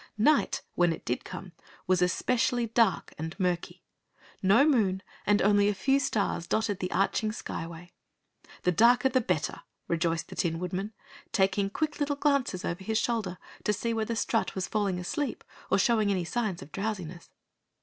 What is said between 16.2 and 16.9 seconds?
signs of